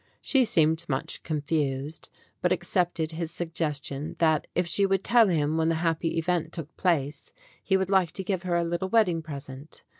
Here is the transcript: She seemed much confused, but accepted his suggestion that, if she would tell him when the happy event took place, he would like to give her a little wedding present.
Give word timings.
She 0.19 0.45
seemed 0.45 0.83
much 0.89 1.21
confused, 1.21 2.09
but 2.41 2.51
accepted 2.51 3.11
his 3.11 3.29
suggestion 3.29 4.15
that, 4.17 4.47
if 4.55 4.65
she 4.65 4.83
would 4.83 5.03
tell 5.03 5.27
him 5.27 5.57
when 5.57 5.69
the 5.69 5.75
happy 5.85 6.17
event 6.17 6.51
took 6.53 6.75
place, 6.75 7.31
he 7.63 7.77
would 7.77 7.91
like 7.91 8.11
to 8.13 8.23
give 8.23 8.41
her 8.41 8.55
a 8.55 8.63
little 8.63 8.89
wedding 8.89 9.21
present. 9.21 9.83